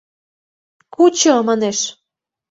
[0.93, 1.79] Кучо!»— манеш.